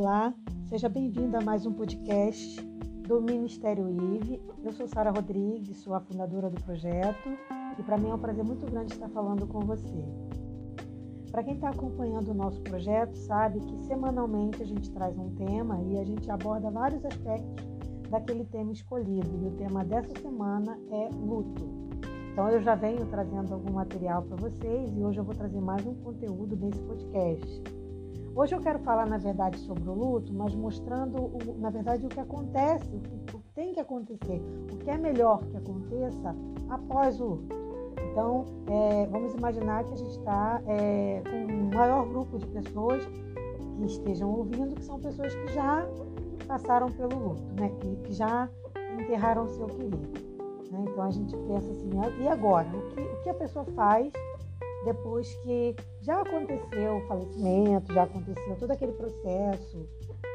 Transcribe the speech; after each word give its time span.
Olá, 0.00 0.32
seja 0.68 0.88
bem-vindo 0.88 1.36
a 1.36 1.40
mais 1.40 1.66
um 1.66 1.72
podcast 1.72 2.64
do 3.08 3.20
Ministério 3.20 3.90
IVE. 3.90 4.40
Eu 4.62 4.72
sou 4.72 4.86
Sara 4.86 5.10
Rodrigues, 5.10 5.78
sou 5.78 5.92
a 5.92 5.98
fundadora 5.98 6.48
do 6.48 6.62
projeto 6.62 7.28
e 7.76 7.82
para 7.82 7.98
mim 7.98 8.08
é 8.08 8.14
um 8.14 8.18
prazer 8.18 8.44
muito 8.44 8.64
grande 8.64 8.92
estar 8.92 9.08
falando 9.08 9.44
com 9.48 9.58
você. 9.58 10.04
Para 11.32 11.42
quem 11.42 11.54
está 11.54 11.70
acompanhando 11.70 12.28
o 12.28 12.34
nosso 12.34 12.60
projeto, 12.60 13.16
sabe 13.16 13.58
que 13.58 13.76
semanalmente 13.88 14.62
a 14.62 14.66
gente 14.66 14.88
traz 14.92 15.18
um 15.18 15.34
tema 15.34 15.82
e 15.82 15.98
a 15.98 16.04
gente 16.04 16.30
aborda 16.30 16.70
vários 16.70 17.04
aspectos 17.04 17.66
daquele 18.08 18.44
tema 18.44 18.70
escolhido. 18.70 19.36
E 19.42 19.48
o 19.48 19.56
tema 19.56 19.84
dessa 19.84 20.16
semana 20.22 20.78
é 20.92 21.08
luto. 21.12 21.68
Então 22.30 22.48
eu 22.50 22.62
já 22.62 22.76
venho 22.76 23.04
trazendo 23.06 23.52
algum 23.52 23.72
material 23.72 24.22
para 24.22 24.36
vocês 24.36 24.96
e 24.96 25.02
hoje 25.02 25.18
eu 25.18 25.24
vou 25.24 25.34
trazer 25.34 25.60
mais 25.60 25.84
um 25.84 25.94
conteúdo 25.96 26.54
desse 26.54 26.80
podcast. 26.82 27.77
Hoje 28.38 28.54
eu 28.54 28.60
quero 28.60 28.78
falar, 28.78 29.04
na 29.04 29.18
verdade, 29.18 29.58
sobre 29.58 29.88
o 29.88 29.92
luto, 29.92 30.32
mas 30.32 30.54
mostrando, 30.54 31.18
o, 31.20 31.58
na 31.58 31.70
verdade, 31.70 32.06
o 32.06 32.08
que 32.08 32.20
acontece, 32.20 32.86
o 32.94 33.00
que, 33.00 33.36
o 33.36 33.42
tem 33.52 33.72
que 33.72 33.80
acontecer, 33.80 34.40
o 34.72 34.76
que 34.76 34.88
é 34.88 34.96
melhor 34.96 35.42
que 35.42 35.56
aconteça 35.56 36.36
após 36.68 37.20
o 37.20 37.30
luto. 37.30 37.56
Então, 38.12 38.44
é, 38.68 39.06
vamos 39.06 39.34
imaginar 39.34 39.82
que 39.82 39.92
a 39.92 39.96
gente 39.96 40.12
está 40.12 40.62
é, 40.68 41.20
com 41.28 41.52
um 41.52 41.70
maior 41.74 42.06
grupo 42.06 42.38
de 42.38 42.46
pessoas 42.46 43.04
que 43.06 43.84
estejam 43.84 44.30
ouvindo, 44.30 44.76
que 44.76 44.84
são 44.84 45.00
pessoas 45.00 45.34
que 45.34 45.48
já 45.48 45.84
passaram 46.46 46.92
pelo 46.92 47.18
luto, 47.18 47.60
né? 47.60 47.72
que, 47.80 47.96
que 48.04 48.12
já 48.12 48.48
enterraram 49.00 49.48
seu 49.48 49.66
querido. 49.66 50.12
Né? 50.70 50.84
Então 50.88 51.02
a 51.02 51.10
gente 51.10 51.36
pensa 51.36 51.72
assim, 51.72 51.90
e 52.20 52.28
agora? 52.28 52.68
O 52.68 52.82
que, 52.82 53.00
o 53.00 53.22
que 53.24 53.30
a 53.30 53.34
pessoa 53.34 53.64
faz 53.74 54.12
depois 54.84 55.34
que 55.42 55.74
já 56.00 56.20
aconteceu 56.20 56.96
o 56.96 57.06
falecimento, 57.06 57.92
já 57.92 58.04
aconteceu 58.04 58.56
todo 58.56 58.70
aquele 58.70 58.92
processo 58.92 59.88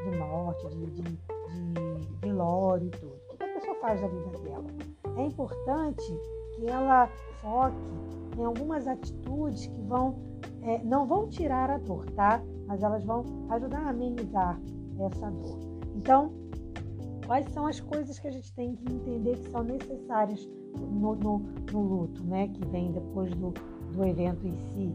de 0.04 0.18
morte, 0.18 0.68
de, 0.70 0.86
de, 0.92 1.02
de 1.02 2.16
velório 2.22 2.88
e 2.88 2.92
tudo. 2.92 3.16
O 3.30 3.38
que 3.38 3.44
a 3.44 3.54
pessoa 3.54 3.76
faz 3.76 4.02
da 4.02 4.08
vida 4.08 4.38
dela? 4.40 4.66
É 5.18 5.22
importante 5.22 6.20
que 6.56 6.68
ela 6.68 7.08
foque 7.42 7.76
em 8.38 8.44
algumas 8.44 8.88
atitudes 8.88 9.68
que 9.68 9.82
vão, 9.82 10.16
é, 10.62 10.84
não 10.84 11.08
vão 11.08 11.28
tirar 11.30 11.70
a 11.70 11.78
dor, 11.78 12.06
tá? 12.12 12.44
Mas 12.68 12.82
elas 12.84 13.04
vão 13.04 13.24
ajudar 13.50 13.86
a 13.86 13.90
amenizar 13.90 14.60
essa 15.00 15.30
dor. 15.30 15.60
Então, 15.96 16.34
quais 17.26 17.48
são 17.50 17.68
as 17.68 17.80
coisas 17.80 18.20
que 18.20 18.28
a 18.28 18.32
gente 18.32 18.54
tem 18.54 18.76
que 18.76 18.92
entender 18.92 19.38
que 19.38 19.50
são 19.50 19.64
necessárias 19.64 20.46
no, 20.76 21.16
no, 21.16 21.40
no 21.72 21.82
luto, 21.82 22.24
né? 22.24 22.48
Que 22.48 22.66
vem 22.68 22.92
depois 22.92 23.34
do, 23.36 23.54
do 23.94 24.06
evento 24.06 24.46
em 24.46 24.58
si, 24.58 24.94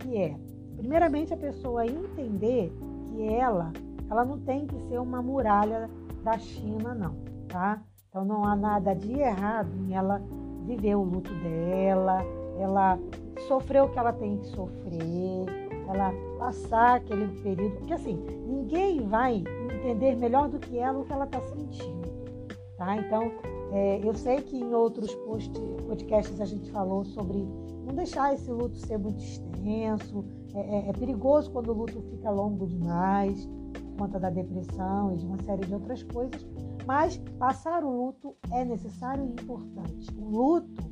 que 0.00 0.16
é, 0.16 0.36
primeiramente, 0.76 1.32
a 1.32 1.36
pessoa 1.36 1.86
entender 1.86 2.72
que 3.06 3.22
ela, 3.24 3.72
ela 4.10 4.24
não 4.24 4.38
tem 4.38 4.66
que 4.66 4.78
ser 4.88 4.98
uma 4.98 5.22
muralha 5.22 5.88
da 6.22 6.38
China, 6.38 6.94
não, 6.94 7.14
tá? 7.48 7.82
Então 8.08 8.24
não 8.24 8.44
há 8.44 8.56
nada 8.56 8.94
de 8.94 9.12
errado 9.12 9.70
em 9.78 9.94
ela 9.94 10.20
viver 10.66 10.96
o 10.96 11.02
luto 11.02 11.32
dela, 11.34 12.18
ela 12.58 12.98
sofrer 13.46 13.82
o 13.82 13.88
que 13.88 13.98
ela 13.98 14.12
tem 14.12 14.36
que 14.36 14.46
sofrer, 14.48 15.46
ela 15.88 16.12
passar 16.38 16.96
aquele 16.96 17.28
período, 17.40 17.76
porque 17.76 17.94
assim, 17.94 18.16
ninguém 18.46 19.06
vai 19.06 19.44
entender 19.72 20.16
melhor 20.16 20.48
do 20.48 20.58
que 20.58 20.78
ela 20.78 20.98
o 20.98 21.04
que 21.04 21.12
ela 21.12 21.24
está 21.24 21.40
sentindo, 21.40 22.08
tá? 22.76 22.96
Então, 22.96 23.30
é, 23.72 24.00
eu 24.02 24.14
sei 24.14 24.40
que 24.40 24.56
em 24.56 24.74
outros 24.74 25.14
post, 25.14 25.52
podcasts 25.86 26.40
a 26.40 26.44
gente 26.44 26.70
falou 26.70 27.04
sobre 27.04 27.38
não 27.86 27.94
deixar 27.94 28.34
esse 28.34 28.50
luto 28.50 28.76
ser 28.78 28.98
muito 28.98 29.22
extenso, 29.22 30.24
é, 30.54 30.60
é, 30.60 30.88
é 30.88 30.92
perigoso 30.92 31.50
quando 31.50 31.70
o 31.70 31.74
luto 31.74 32.00
fica 32.10 32.30
longo 32.30 32.66
demais, 32.66 33.48
por 33.72 34.06
conta 34.06 34.18
da 34.18 34.30
depressão 34.30 35.12
e 35.12 35.18
de 35.18 35.26
uma 35.26 35.38
série 35.42 35.64
de 35.64 35.74
outras 35.74 36.02
coisas, 36.02 36.46
mas 36.86 37.16
passar 37.38 37.84
o 37.84 38.06
luto 38.06 38.34
é 38.50 38.64
necessário 38.64 39.24
e 39.24 39.28
importante. 39.28 40.08
O 40.18 40.28
luto 40.28 40.90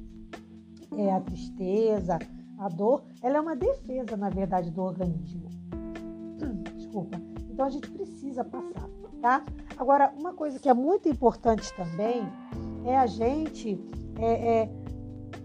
é 0.96 1.12
a 1.12 1.20
tristeza, 1.20 2.18
a 2.58 2.68
dor, 2.68 3.02
ela 3.22 3.38
é 3.38 3.40
uma 3.40 3.56
defesa, 3.56 4.16
na 4.16 4.28
verdade, 4.28 4.70
do 4.70 4.82
organismo. 4.82 5.48
Desculpa. 6.76 7.20
Então 7.50 7.66
a 7.66 7.70
gente 7.70 7.90
precisa 7.90 8.44
passar, 8.44 8.88
tá? 9.20 9.44
Agora, 9.76 10.12
uma 10.16 10.32
coisa 10.32 10.58
que 10.58 10.68
é 10.68 10.74
muito 10.74 11.08
importante 11.08 11.72
também 11.74 12.22
é 12.88 12.96
a 12.96 13.06
gente 13.06 13.78
é, 14.18 14.62
é, 14.62 14.70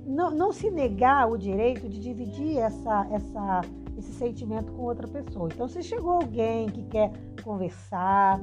não, 0.06 0.32
não, 0.32 0.54
se 0.54 0.72
negar 0.72 1.30
o 1.30 1.38
direito 1.38 1.90
de 1.90 2.00
dividir 2.00 2.58
essa, 2.58 3.06
essa, 3.12 3.62
esse 3.98 4.14
sentimento 4.14 4.72
com 4.72 4.84
outra 4.84 5.08
pessoa. 5.08 5.50
Então, 5.54 5.68
se 5.68 5.84
chegou 5.84 6.12
alguém 6.12 6.68
que 6.68 6.84
quer 6.84 7.12
conversar, 7.44 8.40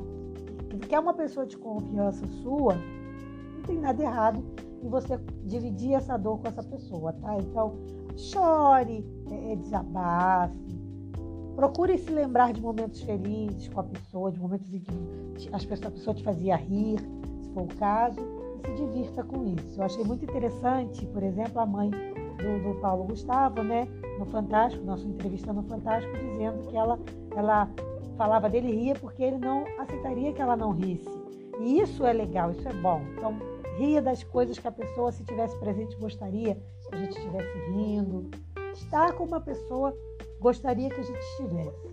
que 0.69 0.78
quer 0.87 1.00
uma 1.00 1.15
pessoa 1.15 1.47
de 1.47 1.56
confiança 1.56 2.27
sua, 2.43 2.75
não 2.75 3.62
tem 3.62 3.78
nada 3.78 4.03
errado 4.03 4.44
em 4.83 4.89
você 4.89 5.19
dividir 5.44 5.94
essa 5.94 6.19
dor 6.19 6.39
com 6.39 6.49
essa 6.49 6.62
pessoa, 6.62 7.12
tá? 7.15 7.37
Então, 7.39 7.72
chore, 8.16 9.05
é, 9.31 9.53
é 9.53 9.56
desabafe, 9.56 10.78
procure 11.56 11.97
se 11.97 12.12
lembrar 12.12 12.53
de 12.53 12.60
momentos 12.60 13.00
felizes 13.00 13.69
com 13.69 13.81
a 13.81 13.84
pessoa, 13.84 14.31
de 14.31 14.39
momentos 14.39 14.72
em 14.75 14.81
que 14.81 15.49
a 15.53 15.91
pessoa 15.91 16.15
te 16.15 16.22
fazia 16.22 16.56
rir, 16.56 17.00
se 17.43 17.50
for 17.55 17.62
o 17.62 17.77
caso 17.78 18.40
se 18.60 18.72
divirta 18.75 19.22
com 19.25 19.44
isso. 19.44 19.81
Eu 19.81 19.84
achei 19.84 20.04
muito 20.04 20.25
interessante, 20.25 21.06
por 21.06 21.22
exemplo, 21.22 21.60
a 21.60 21.66
mãe 21.66 21.91
do, 21.91 22.62
do 22.62 22.81
Paulo 22.81 23.04
Gustavo, 23.04 23.62
né, 23.62 23.87
no 24.19 24.26
Fantástico, 24.26 24.84
nossa 24.84 25.06
entrevista 25.06 25.53
no 25.53 25.62
Fantástico, 25.62 26.16
dizendo 26.16 26.69
que 26.69 26.76
ela, 26.76 26.98
ela 27.37 27.69
falava 28.16 28.48
dele 28.48 28.72
ria 28.72 28.94
porque 28.94 29.22
ele 29.22 29.38
não 29.38 29.65
aceitaria 29.78 30.32
que 30.32 30.43
ela 30.43 30.56
não 30.56 30.72
risse. 30.72 31.09
E 31.60 31.81
isso 31.81 32.04
é 32.04 32.12
legal, 32.12 32.50
isso 32.50 32.66
é 32.69 32.72
bom. 32.72 33.03
Então, 33.16 33.38
ria 33.76 34.00
das 34.00 34.22
coisas 34.22 34.59
que 34.59 34.66
a 34.66 34.72
pessoa, 34.72 35.12
se 35.12 35.25
tivesse 35.25 35.56
presente, 35.59 35.97
gostaria 35.97 36.54
que 36.54 36.94
a 36.94 36.98
gente 36.98 37.16
estivesse 37.16 37.59
rindo. 37.71 38.31
Estar 38.75 39.12
com 39.12 39.25
uma 39.25 39.41
pessoa 39.41 39.94
gostaria 40.41 40.88
que 40.88 41.00
a 41.00 41.04
gente 41.04 41.19
estivesse. 41.19 41.91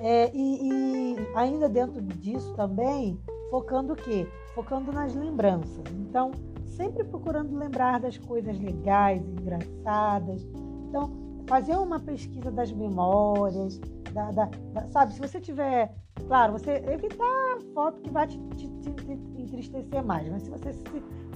É, 0.00 0.30
e, 0.32 0.68
e 0.68 1.16
ainda 1.34 1.68
dentro 1.68 2.00
disso 2.00 2.52
também, 2.54 3.18
focando 3.50 3.94
o 3.94 3.96
quê? 3.96 4.28
Focando 4.58 4.90
nas 4.90 5.14
lembranças. 5.14 5.84
Então, 6.00 6.32
sempre 6.66 7.04
procurando 7.04 7.56
lembrar 7.56 8.00
das 8.00 8.18
coisas 8.18 8.58
legais, 8.58 9.22
engraçadas. 9.24 10.44
Então, 10.88 11.12
fazer 11.46 11.76
uma 11.76 12.00
pesquisa 12.00 12.50
das 12.50 12.72
memórias, 12.72 13.80
da, 14.12 14.32
da, 14.32 14.48
sabe? 14.88 15.12
Se 15.12 15.20
você 15.20 15.40
tiver, 15.40 15.94
claro, 16.26 16.54
você 16.54 16.72
evitar 16.88 17.58
foto 17.72 18.00
que 18.00 18.10
vai 18.10 18.26
te, 18.26 18.36
te, 18.56 18.66
te, 18.66 19.12
entristecer 19.36 20.04
mais, 20.04 20.28
mas 20.28 20.42
se 20.42 20.50
você 20.50 20.72
se, 20.72 20.84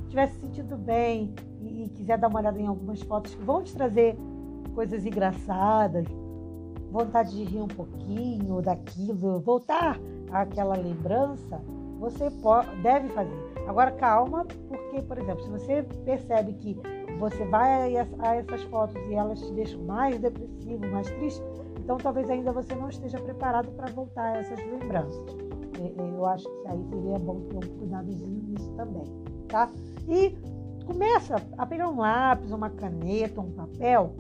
estiver 0.02 0.26
se 0.26 0.40
sentindo 0.40 0.76
bem 0.76 1.32
e, 1.60 1.84
e 1.84 1.88
quiser 1.90 2.18
dar 2.18 2.26
uma 2.26 2.40
olhada 2.40 2.58
em 2.58 2.66
algumas 2.66 3.00
fotos 3.02 3.36
que 3.36 3.44
vão 3.44 3.62
te 3.62 3.72
trazer 3.72 4.16
coisas 4.74 5.06
engraçadas, 5.06 6.08
vontade 6.90 7.36
de 7.36 7.44
rir 7.44 7.60
um 7.60 7.68
pouquinho 7.68 8.60
daquilo, 8.60 9.38
voltar 9.38 9.96
àquela 10.32 10.74
lembrança, 10.74 11.62
você 12.02 12.28
pode, 12.42 12.68
deve 12.82 13.08
fazer. 13.10 13.52
Agora, 13.68 13.92
calma, 13.92 14.44
porque, 14.68 15.00
por 15.02 15.16
exemplo, 15.18 15.44
se 15.44 15.50
você 15.50 15.84
percebe 16.04 16.52
que 16.54 16.76
você 17.20 17.44
vai 17.44 17.96
a 17.96 18.34
essas 18.34 18.62
fotos 18.64 18.96
e 19.08 19.14
elas 19.14 19.40
te 19.40 19.52
deixam 19.52 19.80
mais 19.84 20.18
depressivo, 20.18 20.84
mais 20.88 21.08
triste, 21.08 21.40
então 21.78 21.96
talvez 21.98 22.28
ainda 22.28 22.50
você 22.50 22.74
não 22.74 22.88
esteja 22.88 23.20
preparado 23.20 23.70
para 23.76 23.88
voltar 23.92 24.34
a 24.34 24.38
essas 24.38 24.58
lembranças. 24.58 25.24
Eu 25.96 26.26
acho 26.26 26.44
que 26.44 26.68
aí 26.68 26.84
seria 26.90 27.18
bom 27.20 27.40
ter 27.42 27.56
um 27.56 27.78
cuidadozinho 27.78 28.42
nisso 28.48 28.70
também, 28.72 29.04
tá? 29.48 29.70
E 30.08 30.36
começa 30.84 31.36
a 31.56 31.64
pegar 31.64 31.88
um 31.88 31.98
lápis, 31.98 32.50
uma 32.50 32.70
caneta, 32.70 33.40
um 33.40 33.52
papel 33.52 34.12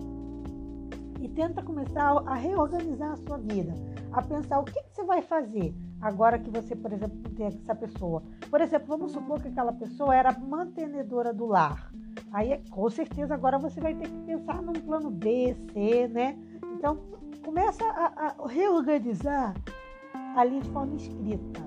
e 1.20 1.28
tenta 1.28 1.62
começar 1.62 2.22
a 2.26 2.34
reorganizar 2.34 3.12
a 3.12 3.16
sua 3.16 3.38
vida, 3.38 3.74
a 4.12 4.22
pensar 4.22 4.60
o 4.60 4.64
que, 4.64 4.72
que 4.72 4.94
você 4.94 5.04
vai 5.04 5.22
fazer 5.22 5.74
agora 6.02 6.38
que 6.38 6.50
você, 6.50 6.74
por 6.74 6.92
exemplo, 6.92 7.16
tem 7.30 7.46
essa 7.46 7.74
pessoa. 7.74 8.22
Por 8.50 8.60
exemplo, 8.60 8.88
vamos 8.88 9.12
supor 9.12 9.40
que 9.40 9.48
aquela 9.48 9.72
pessoa 9.72 10.14
era 10.14 10.36
mantenedora 10.36 11.32
do 11.32 11.46
lar. 11.46 11.90
Aí, 12.32 12.60
com 12.70 12.90
certeza, 12.90 13.34
agora 13.34 13.58
você 13.58 13.80
vai 13.80 13.94
ter 13.94 14.08
que 14.08 14.18
pensar 14.26 14.60
num 14.60 14.72
plano 14.72 15.10
B, 15.10 15.54
C, 15.72 16.08
né? 16.08 16.36
Então, 16.74 16.98
começa 17.44 17.84
a, 17.84 18.34
a 18.42 18.46
reorganizar 18.48 19.54
ali 20.36 20.60
de 20.60 20.68
forma 20.70 20.96
escrita. 20.96 21.60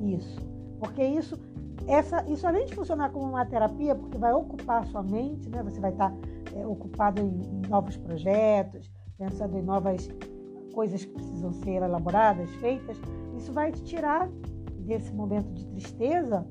Isso. 0.00 0.40
Porque 0.78 1.04
isso, 1.04 1.38
essa, 1.86 2.24
isso 2.30 2.46
além 2.46 2.64
de 2.64 2.74
funcionar 2.74 3.10
como 3.10 3.28
uma 3.28 3.44
terapia, 3.44 3.94
porque 3.94 4.16
vai 4.16 4.32
ocupar 4.32 4.86
sua 4.86 5.02
mente, 5.02 5.50
né? 5.50 5.62
Você 5.62 5.80
vai 5.80 5.92
estar 5.92 6.12
é, 6.54 6.66
ocupado 6.66 7.20
em, 7.20 7.42
em 7.42 7.68
novos 7.68 7.96
projetos, 7.98 8.90
pensando 9.18 9.58
em 9.58 9.62
novas 9.62 10.08
coisas 10.74 11.04
que 11.04 11.12
precisam 11.12 11.52
ser 11.52 11.82
elaboradas, 11.82 12.50
feitas, 12.56 13.00
isso 13.36 13.52
vai 13.52 13.70
te 13.72 13.82
tirar 13.82 14.28
desse 14.80 15.12
momento 15.12 15.52
de 15.52 15.64
tristeza 15.66 16.46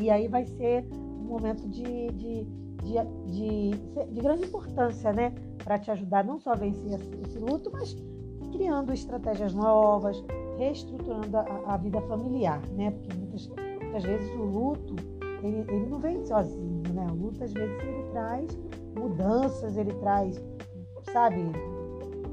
e 0.00 0.10
aí 0.10 0.28
vai 0.28 0.44
ser 0.46 0.86
um 0.92 1.24
momento 1.24 1.68
de, 1.68 1.82
de, 2.12 2.44
de, 2.82 2.94
de, 3.26 3.70
de 4.06 4.20
grande 4.20 4.44
importância, 4.44 5.12
né? 5.12 5.34
Para 5.62 5.78
te 5.78 5.90
ajudar 5.90 6.24
não 6.24 6.38
só 6.38 6.52
a 6.52 6.56
vencer 6.56 6.98
esse, 7.22 7.38
luto, 7.38 7.70
mas 7.72 7.96
criando 8.52 8.92
estratégias 8.92 9.52
novas, 9.52 10.24
reestruturando 10.56 11.36
a, 11.36 11.74
a 11.74 11.76
vida 11.76 12.00
familiar, 12.02 12.60
né? 12.70 12.90
Porque 12.90 13.16
muitas, 13.16 13.48
muitas 13.48 14.04
vezes 14.04 14.30
o 14.34 14.42
luto, 14.42 14.96
ele, 15.42 15.64
ele 15.68 15.86
não 15.86 15.98
vem 15.98 16.24
sozinho, 16.24 16.82
né? 16.94 17.06
O 17.10 17.14
luto, 17.14 17.44
às 17.44 17.52
vezes, 17.52 17.78
ele 17.82 18.02
traz 18.10 18.58
mudanças, 18.96 19.76
ele 19.76 19.92
traz, 19.94 20.42
sabe, 21.12 21.42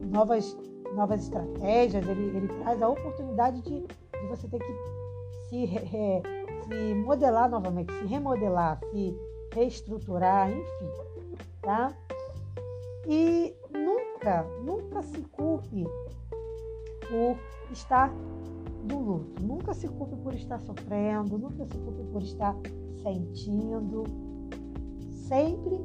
novas, 0.07 0.57
novas 0.95 1.23
estratégias, 1.23 2.07
ele, 2.07 2.37
ele 2.37 2.47
traz 2.61 2.81
a 2.81 2.89
oportunidade 2.89 3.61
de, 3.61 3.81
de 3.81 4.27
você 4.27 4.47
ter 4.47 4.59
que 4.59 4.73
se, 5.49 5.65
re, 5.65 6.21
se 6.67 6.95
modelar 6.95 7.49
novamente, 7.49 7.93
se 7.93 8.05
remodelar, 8.05 8.79
se 8.91 9.15
reestruturar, 9.53 10.51
enfim, 10.51 10.89
tá? 11.61 11.95
E 13.07 13.55
nunca, 13.71 14.43
nunca 14.63 15.01
se 15.01 15.21
culpe 15.21 15.85
por 17.09 17.37
estar 17.71 18.11
do 18.83 18.97
luto. 18.97 19.43
Nunca 19.43 19.73
se 19.73 19.87
culpe 19.87 20.15
por 20.17 20.33
estar 20.33 20.59
sofrendo, 20.59 21.37
nunca 21.37 21.65
se 21.65 21.77
culpe 21.77 22.03
por 22.11 22.21
estar 22.21 22.55
sentindo. 23.01 24.03
Sempre 25.27 25.79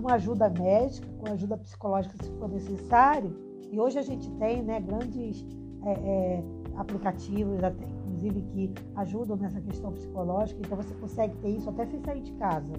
com 0.00 0.08
ajuda 0.12 0.50
médica, 0.50 1.06
com 1.18 1.32
ajuda 1.32 1.56
psicológica 1.56 2.16
se 2.22 2.30
for 2.32 2.48
necessário. 2.48 3.34
E 3.70 3.80
hoje 3.80 3.98
a 3.98 4.02
gente 4.02 4.30
tem 4.32 4.62
né, 4.62 4.80
grandes 4.80 5.44
é, 5.84 5.92
é, 5.92 6.44
aplicativos, 6.76 7.62
até, 7.62 7.84
inclusive, 7.84 8.42
que 8.42 8.74
ajudam 8.96 9.36
nessa 9.36 9.60
questão 9.60 9.92
psicológica. 9.92 10.60
Então 10.64 10.76
você 10.76 10.94
consegue 10.94 11.34
ter 11.38 11.48
isso 11.48 11.68
até 11.70 11.86
sem 11.86 12.00
sair 12.00 12.22
de 12.22 12.32
casa, 12.32 12.72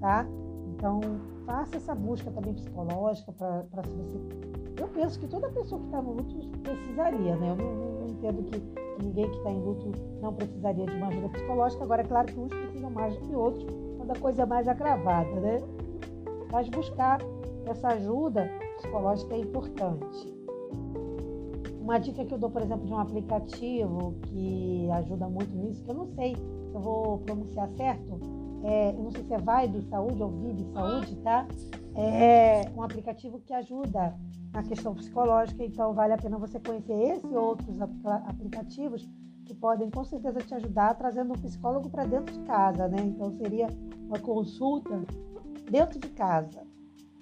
tá? 0.00 0.26
Então 0.74 1.00
faça 1.44 1.76
essa 1.76 1.94
busca 1.94 2.30
também 2.30 2.54
psicológica 2.54 3.32
para 3.32 3.82
se 3.84 3.94
você. 3.96 4.18
Eu 4.80 4.88
penso 4.88 5.18
que 5.18 5.26
toda 5.26 5.50
pessoa 5.50 5.80
que 5.80 5.86
está 5.86 6.00
no 6.00 6.12
luto 6.12 6.48
precisaria, 6.62 7.36
né? 7.36 7.50
Eu 7.50 7.56
não, 7.56 8.00
não, 8.00 8.06
entendo 8.06 8.42
que, 8.44 8.60
que, 8.60 9.04
ninguém 9.04 9.30
que 9.30 9.36
está 9.36 9.50
em 9.50 9.60
luto 9.60 9.92
não 10.22 10.32
precisaria 10.32 10.86
de 10.86 10.96
uma 10.96 11.08
ajuda 11.08 11.28
psicológica. 11.30 11.84
Agora, 11.84 12.02
é 12.02 12.04
claro 12.04 12.32
que 12.32 12.38
uns 12.38 12.48
precisam 12.48 12.90
mais 12.90 13.14
do 13.16 13.20
que 13.26 13.34
outros, 13.34 13.66
quando 13.96 14.10
a 14.10 14.18
coisa 14.18 14.42
é 14.42 14.46
mais 14.46 14.68
agravada, 14.68 15.40
né? 15.40 15.60
Mas 16.52 16.68
buscar 16.68 17.20
essa 17.66 17.88
ajuda 17.88 18.48
psicológica 18.76 19.34
é 19.34 19.38
importante. 19.38 20.40
Uma 21.80 21.98
dica 21.98 22.24
que 22.24 22.34
eu 22.34 22.38
dou, 22.38 22.50
por 22.50 22.62
exemplo, 22.62 22.86
de 22.86 22.92
um 22.92 22.98
aplicativo 22.98 24.14
que 24.22 24.88
ajuda 24.92 25.28
muito 25.28 25.54
nisso, 25.56 25.82
que 25.82 25.90
eu 25.90 25.94
não 25.94 26.06
sei 26.08 26.36
se 26.36 26.74
eu 26.74 26.80
vou 26.80 27.18
pronunciar 27.18 27.68
certo, 27.70 28.20
é, 28.62 28.90
eu 28.90 29.02
não 29.02 29.10
sei 29.10 29.24
se 29.24 29.32
é 29.32 29.66
do 29.66 29.82
Saúde 29.82 30.22
ou 30.22 30.30
Vive 30.30 30.64
Saúde, 30.72 31.16
tá? 31.16 31.46
É 31.94 32.70
um 32.76 32.82
aplicativo 32.82 33.40
que 33.40 33.52
ajuda 33.52 34.14
na 34.52 34.62
questão 34.62 34.94
psicológica, 34.94 35.64
então 35.64 35.92
vale 35.94 36.12
a 36.12 36.18
pena 36.18 36.38
você 36.38 36.60
conhecer 36.60 36.92
esse 36.92 37.26
e 37.26 37.36
outros 37.36 37.80
aplicativos 37.80 39.08
que 39.44 39.54
podem 39.54 39.90
com 39.90 40.04
certeza 40.04 40.38
te 40.40 40.54
ajudar 40.54 40.94
trazendo 40.94 41.32
um 41.32 41.38
psicólogo 41.38 41.88
para 41.88 42.04
dentro 42.04 42.32
de 42.32 42.40
casa, 42.40 42.86
né? 42.88 42.98
Então 43.00 43.32
seria 43.32 43.66
uma 44.06 44.18
consulta 44.18 45.02
dentro 45.70 45.98
de 45.98 46.08
casa. 46.08 46.62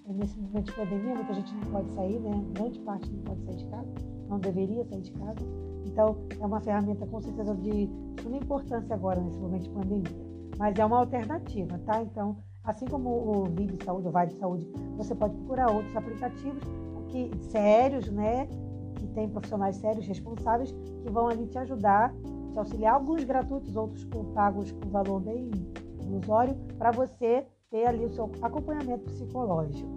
Nesse 0.06 0.38
momento 0.38 0.66
de 0.66 0.72
pandemia, 0.72 1.14
muita 1.14 1.34
gente 1.34 1.54
não 1.54 1.70
pode 1.70 1.90
sair, 1.94 2.18
né? 2.18 2.30
Grande 2.54 2.78
parte 2.80 3.10
não 3.10 3.22
pode 3.22 3.44
sair 3.44 3.56
de 3.56 3.66
casa 3.66 4.08
não 4.28 4.38
deveria 4.38 4.84
sair 4.84 5.00
de 5.00 5.12
casa. 5.12 5.40
Então, 5.86 6.16
é 6.38 6.46
uma 6.46 6.60
ferramenta 6.60 7.06
com 7.06 7.20
certeza 7.20 7.54
de 7.56 7.88
suma 8.22 8.36
importância 8.36 8.94
agora 8.94 9.20
nesse 9.20 9.38
momento 9.38 9.62
de 9.62 9.70
pandemia. 9.70 10.28
Mas 10.58 10.78
é 10.78 10.84
uma 10.84 10.98
alternativa, 10.98 11.78
tá? 11.86 12.02
Então, 12.02 12.36
assim 12.64 12.86
como 12.86 13.08
o 13.08 13.44
Vive 13.46 13.78
Saúde, 13.84 14.08
o 14.08 14.10
Vai 14.10 14.26
de 14.26 14.34
Saúde, 14.34 14.68
você 14.96 15.14
pode 15.14 15.34
procurar 15.36 15.70
outros 15.70 15.96
aplicativos 15.96 16.62
que, 17.08 17.30
sérios, 17.50 18.10
né? 18.10 18.46
Que 18.96 19.06
tem 19.08 19.28
profissionais 19.28 19.76
sérios, 19.76 20.06
responsáveis, 20.06 20.72
que 20.72 21.10
vão 21.10 21.28
ali 21.28 21.46
te 21.46 21.58
ajudar, 21.58 22.12
te 22.52 22.58
auxiliar, 22.58 22.94
alguns 22.94 23.24
gratuitos, 23.24 23.74
outros 23.76 24.04
pagos 24.34 24.70
com 24.72 24.90
valor 24.90 25.20
bem 25.20 25.50
ilusório, 26.02 26.54
para 26.76 26.90
você 26.90 27.46
ter 27.70 27.86
ali 27.86 28.04
o 28.04 28.10
seu 28.10 28.30
acompanhamento 28.40 29.04
psicológico. 29.04 29.88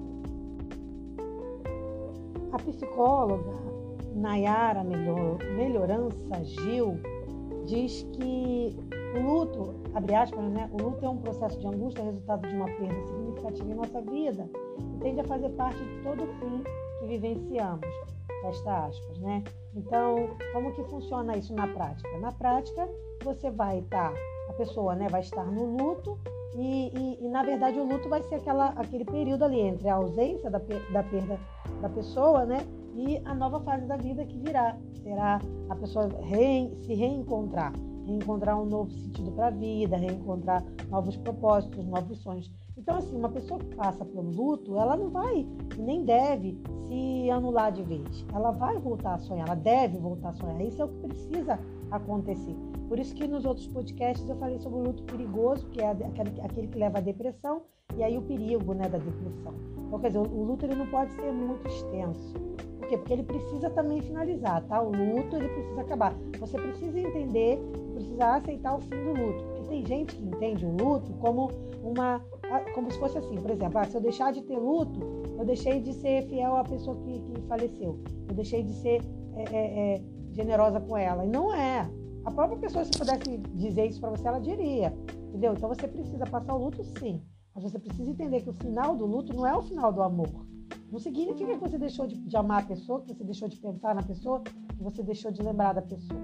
A 2.51 2.57
psicóloga, 2.57 3.53
Nayara 4.13 4.83
Melhorança 4.83 6.43
Gil 6.43 6.99
diz 7.65 8.05
que 8.13 8.77
o 9.15 9.21
luto, 9.21 9.73
abre 9.93 10.15
aspas, 10.15 10.43
né? 10.51 10.69
O 10.73 10.83
luto 10.83 11.05
é 11.05 11.09
um 11.09 11.17
processo 11.17 11.57
de 11.59 11.67
angústia 11.67 12.03
resultado 12.03 12.47
de 12.47 12.55
uma 12.55 12.65
perda 12.65 13.07
significativa 13.07 13.71
em 13.71 13.75
nossa 13.75 14.01
vida 14.01 14.49
e 14.79 14.99
tende 14.99 15.21
a 15.21 15.23
fazer 15.23 15.49
parte 15.51 15.81
de 15.81 16.03
todo 16.03 16.23
o 16.23 16.27
fim 16.27 16.63
que 16.99 17.07
vivenciamos. 17.07 17.87
Fecha 18.41 18.85
aspas, 18.85 19.17
né? 19.19 19.43
Então, 19.75 20.15
como 20.51 20.73
que 20.73 20.83
funciona 20.85 21.37
isso 21.37 21.53
na 21.53 21.67
prática? 21.67 22.17
Na 22.19 22.31
prática, 22.33 22.89
você 23.23 23.49
vai 23.49 23.79
estar, 23.79 24.13
a 24.49 24.53
pessoa, 24.53 24.95
né, 24.95 25.07
vai 25.09 25.21
estar 25.21 25.45
no 25.45 25.77
luto 25.77 26.17
e, 26.55 26.91
e, 26.93 27.25
e, 27.25 27.29
na 27.29 27.43
verdade 27.43 27.79
o 27.79 27.85
luto 27.85 28.09
vai 28.09 28.21
ser 28.23 28.35
aquela, 28.35 28.69
aquele 28.69 29.05
período 29.05 29.45
ali 29.45 29.59
entre 29.59 29.87
a 29.89 29.95
ausência 29.95 30.49
da, 30.49 30.59
da 30.91 31.03
perda 31.03 31.39
da 31.81 31.89
pessoa, 31.89 32.45
né, 32.45 32.59
e 32.95 33.21
a 33.25 33.33
nova 33.33 33.59
fase 33.61 33.85
da 33.85 33.97
vida 33.97 34.25
que 34.25 34.37
virá. 34.37 34.77
Será 35.03 35.39
a 35.69 35.75
pessoa 35.75 36.09
se 36.75 36.93
reencontrar, 36.93 37.73
reencontrar 38.05 38.61
um 38.61 38.65
novo 38.65 38.91
sentido 38.91 39.31
para 39.31 39.47
a 39.47 39.51
vida, 39.51 39.97
reencontrar 39.97 40.63
novos 40.89 41.17
propósitos, 41.17 41.85
novos 41.87 42.19
sonhos. 42.19 42.51
Então, 42.77 42.97
assim, 42.97 43.15
uma 43.15 43.29
pessoa 43.29 43.59
que 43.59 43.75
passa 43.75 44.05
pelo 44.05 44.29
luto, 44.29 44.77
ela 44.77 44.95
não 44.95 45.09
vai 45.09 45.47
nem 45.77 46.03
deve 46.03 46.57
se 46.87 47.29
anular 47.29 47.71
de 47.71 47.83
vez. 47.83 48.25
Ela 48.33 48.51
vai 48.51 48.77
voltar 48.77 49.15
a 49.15 49.19
sonhar, 49.19 49.47
ela 49.47 49.55
deve 49.55 49.97
voltar 49.97 50.29
a 50.29 50.33
sonhar. 50.33 50.61
Isso 50.61 50.81
é 50.81 50.85
o 50.85 50.87
que 50.87 51.07
precisa 51.07 51.59
acontecer. 51.89 52.55
Por 52.91 52.99
isso 52.99 53.15
que 53.15 53.25
nos 53.25 53.45
outros 53.45 53.67
podcasts 53.67 54.27
eu 54.27 54.35
falei 54.35 54.59
sobre 54.59 54.79
o 54.79 54.83
luto 54.83 55.03
perigoso, 55.03 55.65
que 55.69 55.79
é 55.79 55.91
aquele, 55.91 56.67
que 56.67 56.77
leva 56.77 56.97
à 56.97 57.01
depressão, 57.01 57.61
e 57.95 58.03
aí 58.03 58.17
o 58.17 58.21
perigo 58.21 58.73
né, 58.73 58.89
da 58.89 58.97
depressão. 58.97 59.53
Então, 59.87 59.97
quer 59.97 60.07
dizer, 60.07 60.19
o 60.19 60.43
luto 60.43 60.65
ele 60.65 60.75
não 60.75 60.87
pode 60.87 61.13
ser 61.13 61.31
muito 61.31 61.65
extenso 61.69 62.33
quê? 62.91 62.97
Porque 62.97 63.13
ele 63.13 63.23
precisa 63.23 63.69
também 63.69 64.01
finalizar, 64.01 64.63
tá? 64.63 64.81
O 64.81 64.91
luto, 64.91 65.35
ele 65.35 65.47
precisa 65.47 65.81
acabar. 65.81 66.13
Você 66.39 66.57
precisa 66.57 66.99
entender, 66.99 67.57
precisa 67.93 68.35
aceitar 68.35 68.75
o 68.75 68.81
fim 68.81 68.89
do 68.89 69.13
luto. 69.13 69.43
Porque 69.43 69.69
tem 69.69 69.85
gente 69.85 70.15
que 70.15 70.25
entende 70.25 70.65
o 70.65 70.71
luto 70.71 71.13
como 71.13 71.49
uma 71.83 72.21
como 72.75 72.91
se 72.91 72.99
fosse 72.99 73.17
assim, 73.17 73.35
por 73.35 73.49
exemplo, 73.49 73.79
ah, 73.79 73.85
se 73.85 73.95
eu 73.95 74.01
deixar 74.01 74.33
de 74.33 74.41
ter 74.41 74.57
luto, 74.57 74.99
eu 75.39 75.45
deixei 75.45 75.79
de 75.79 75.93
ser 75.93 76.23
fiel 76.23 76.57
à 76.57 76.65
pessoa 76.65 76.97
que, 76.97 77.19
que 77.21 77.41
faleceu. 77.43 77.97
Eu 78.27 78.35
deixei 78.35 78.61
de 78.61 78.73
ser 78.73 79.01
é, 79.37 79.43
é, 79.43 79.95
é, 79.95 80.01
generosa 80.33 80.81
com 80.81 80.97
ela. 80.97 81.23
E 81.23 81.29
não 81.29 81.53
é. 81.55 81.89
A 82.23 82.31
própria 82.31 82.57
pessoa, 82.59 82.85
se 82.85 82.91
pudesse 82.91 83.37
dizer 83.55 83.87
isso 83.87 83.99
para 83.99 84.11
você, 84.11 84.27
ela 84.27 84.39
diria. 84.39 84.93
Entendeu? 85.29 85.53
Então 85.53 85.69
você 85.69 85.87
precisa 85.87 86.25
passar 86.25 86.53
o 86.53 86.65
luto, 86.65 86.83
sim. 86.99 87.21
Mas 87.55 87.63
você 87.63 87.79
precisa 87.79 88.09
entender 88.09 88.41
que 88.41 88.49
o 88.49 88.53
final 88.53 88.95
do 88.95 89.05
luto 89.05 89.33
não 89.33 89.45
é 89.45 89.55
o 89.55 89.61
final 89.61 89.91
do 89.91 90.01
amor. 90.01 90.45
Não 90.91 90.99
significa 90.99 91.53
que 91.53 91.59
você 91.59 91.77
deixou 91.77 92.05
de, 92.05 92.15
de, 92.15 92.37
amar 92.37 92.63
a 92.63 92.65
pessoa, 92.65 93.01
que 93.01 93.07
você 93.13 93.23
deixou 93.23 93.47
de 93.47 93.57
pensar 93.57 93.95
na 93.95 94.03
pessoa, 94.03 94.41
que 94.41 94.83
você 94.83 95.01
deixou 95.01 95.31
de 95.31 95.41
lembrar 95.41 95.73
da 95.73 95.81
pessoa. 95.81 96.19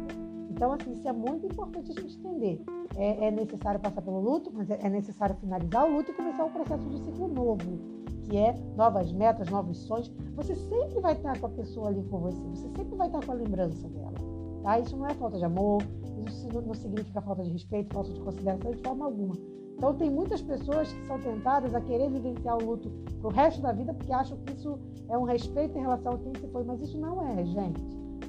Então, 0.50 0.74
assim, 0.74 0.92
isso 0.94 1.08
é 1.08 1.14
muito 1.14 1.46
importante 1.46 1.92
a 1.92 2.02
gente 2.02 2.18
entender. 2.18 2.62
É, 2.96 3.28
é 3.28 3.32
necessário 3.32 3.80
passar 3.80 4.02
pelo 4.02 4.20
luto, 4.20 4.52
mas 4.54 4.70
é, 4.70 4.80
é 4.82 4.90
necessário 4.90 5.36
finalizar 5.36 5.86
o 5.86 5.96
luto 5.96 6.12
e 6.12 6.14
começar 6.14 6.46
um 6.46 6.52
processo 6.52 6.90
de 6.90 6.98
ciclo 6.98 7.28
novo, 7.28 7.80
que 8.24 8.36
é 8.36 8.54
novas 8.76 9.12
metas, 9.14 9.50
novos 9.50 9.78
sonhos. 9.78 10.12
Você 10.36 10.56
sempre 10.56 11.00
vai 11.00 11.14
estar 11.14 11.40
com 11.40 11.46
a 11.46 11.50
pessoa 11.50 11.88
ali 11.88 12.04
com 12.04 12.20
você, 12.20 12.42
você 12.42 12.70
sempre 12.76 12.96
vai 12.96 13.08
estar 13.08 13.26
com 13.26 13.32
a 13.32 13.36
lembrança 13.36 13.88
dela. 13.88 14.27
Tá? 14.68 14.80
Isso 14.80 14.98
não 14.98 15.08
é 15.08 15.14
falta 15.14 15.38
de 15.38 15.46
amor, 15.46 15.82
isso 16.28 16.50
não 16.62 16.74
significa 16.74 17.22
falta 17.22 17.42
de 17.42 17.52
respeito, 17.52 17.94
falta 17.94 18.12
de 18.12 18.20
consideração 18.20 18.72
de 18.72 18.84
forma 18.84 19.06
alguma. 19.06 19.34
Então, 19.78 19.94
tem 19.94 20.10
muitas 20.10 20.42
pessoas 20.42 20.92
que 20.92 21.08
são 21.08 21.18
tentadas 21.22 21.74
a 21.74 21.80
querer 21.80 22.10
vivenciar 22.10 22.58
o 22.58 22.66
luto 22.66 22.90
pro 23.22 23.30
resto 23.30 23.62
da 23.62 23.72
vida 23.72 23.94
porque 23.94 24.12
acham 24.12 24.38
que 24.40 24.52
isso 24.52 24.78
é 25.08 25.18
um 25.18 25.24
respeito 25.24 25.78
em 25.78 25.82
relação 25.82 26.16
a 26.16 26.18
quem 26.18 26.34
se 26.36 26.48
foi, 26.50 26.66
mas 26.66 26.82
isso 26.82 27.00
não 27.00 27.26
é, 27.26 27.46
gente. 27.46 27.82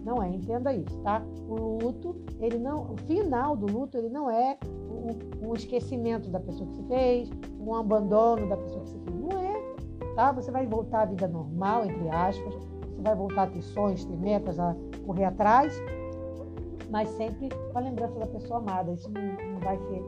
Não 0.05 0.23
é, 0.23 0.29
entenda 0.29 0.73
isso, 0.73 0.97
tá? 1.01 1.21
O 1.49 1.83
luto, 1.83 2.15
ele 2.39 2.57
não, 2.57 2.93
o 2.93 2.97
final 2.99 3.57
do 3.57 3.67
luto, 3.67 3.99
ele 3.99 4.09
não 4.09 4.31
é 4.31 4.57
um, 5.43 5.55
esquecimento 5.55 6.31
da 6.31 6.39
pessoa 6.39 6.71
que 6.71 6.77
se 6.77 6.83
fez, 6.85 7.31
um 7.59 7.75
abandono 7.75 8.49
da 8.49 8.57
pessoa 8.57 8.85
que 8.85 8.91
se 8.91 8.99
fez. 9.01 9.17
Não 9.19 9.41
é, 9.41 10.15
tá? 10.15 10.31
Você 10.31 10.53
vai 10.53 10.69
voltar 10.69 11.01
à 11.01 11.05
vida 11.07 11.27
normal, 11.27 11.85
entre 11.85 12.09
aspas, 12.11 12.55
você 12.55 13.03
vai 13.03 13.17
voltar 13.17 13.43
a 13.43 13.47
ter 13.49 13.63
sonhos, 13.63 14.05
ter 14.05 14.17
metas, 14.17 14.61
a 14.61 14.77
correr 15.05 15.25
atrás, 15.25 15.75
mas 16.91 17.09
sempre 17.11 17.49
com 17.49 17.79
a 17.79 17.81
lembrança 17.81 18.19
da 18.19 18.27
pessoa 18.27 18.61
amada. 18.61 18.93
Isso 18.93 19.11
não, 19.11 19.23
não 19.23 19.61
vai 19.61 19.79
ser 19.79 20.05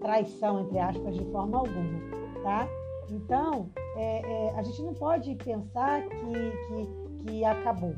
traição, 0.00 0.60
entre 0.60 0.78
aspas, 0.78 1.14
de 1.14 1.24
forma 1.26 1.58
alguma, 1.58 2.00
tá? 2.42 2.68
Então, 3.10 3.70
é, 3.96 4.20
é, 4.20 4.50
a 4.58 4.62
gente 4.62 4.82
não 4.82 4.94
pode 4.94 5.34
pensar 5.36 6.02
que, 6.02 6.16
que, 6.16 7.24
que 7.24 7.44
acabou, 7.44 7.94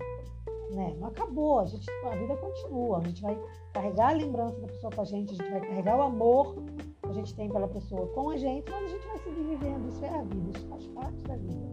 né? 0.73 0.97
Não 0.99 1.09
acabou, 1.09 1.61
a, 1.61 1.67
gente, 1.67 1.87
a 2.05 2.17
vida 2.17 2.37
continua, 2.37 2.99
a 2.99 3.03
gente 3.03 3.23
vai 3.23 3.39
carregar 3.73 4.11
a 4.11 4.13
lembrança 4.13 4.59
da 4.61 4.67
pessoa 4.69 4.93
com 4.93 5.01
a 5.03 5.05
gente, 5.05 5.33
a 5.33 5.37
gente 5.37 5.51
vai 5.51 5.61
carregar 5.61 5.99
o 5.99 6.03
amor 6.03 6.57
que 7.03 7.09
a 7.09 7.13
gente 7.13 7.35
tem 7.35 7.49
pela 7.49 7.69
pessoa 7.69 8.07
com 8.09 8.31
a 8.31 8.37
gente, 8.37 8.71
mas 8.71 8.85
a 8.85 8.89
gente 8.89 9.07
vai 9.07 9.19
seguir 9.19 9.45
vivendo, 9.45 9.89
isso 9.89 10.05
é 10.05 10.09
a 10.09 10.23
vida, 10.23 10.51
isso 10.57 10.67
faz 10.69 10.87
parte 10.89 11.23
da 11.25 11.37
vida, 11.37 11.69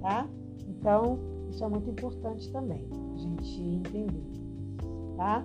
tá? 0.00 0.28
Então, 0.68 1.18
Isso 1.50 1.64
é 1.64 1.68
muito 1.68 1.90
importante 1.90 2.50
também, 2.52 2.88
a 3.14 3.18
gente 3.18 3.60
entender, 3.60 4.39
tá? 5.20 5.44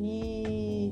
E, 0.00 0.90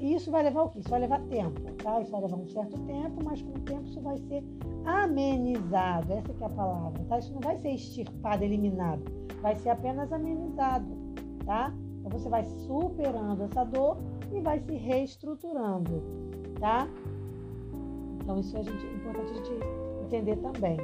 e 0.00 0.14
isso 0.14 0.30
vai 0.30 0.42
levar 0.42 0.62
o 0.62 0.70
quê? 0.70 0.78
Isso 0.78 0.88
vai 0.88 1.00
levar 1.00 1.20
tempo, 1.24 1.60
tá? 1.82 2.00
Isso 2.00 2.10
vai 2.10 2.22
levar 2.22 2.36
um 2.36 2.48
certo 2.48 2.78
tempo, 2.80 3.22
mas 3.22 3.42
com 3.42 3.50
o 3.50 3.60
tempo 3.60 3.84
isso 3.84 4.00
vai 4.00 4.16
ser 4.16 4.42
amenizado, 4.86 6.14
essa 6.14 6.32
é 6.32 6.46
a 6.46 6.48
palavra, 6.48 7.04
tá? 7.10 7.18
Isso 7.18 7.30
não 7.34 7.40
vai 7.40 7.58
ser 7.58 7.72
extirpado, 7.72 8.42
eliminado, 8.42 9.02
vai 9.42 9.54
ser 9.56 9.68
apenas 9.68 10.10
amenizado, 10.10 10.86
tá? 11.44 11.74
Então 12.00 12.18
você 12.18 12.28
vai 12.30 12.42
superando 12.42 13.42
essa 13.42 13.64
dor 13.64 13.98
e 14.32 14.40
vai 14.40 14.58
se 14.58 14.74
reestruturando, 14.74 16.02
tá? 16.58 16.88
Então 18.22 18.40
isso 18.40 18.56
é, 18.56 18.62
gente, 18.62 18.86
é 18.86 18.94
importante 18.94 19.30
a 19.30 19.34
gente 19.34 19.52
entender 20.06 20.36
também. 20.36 20.78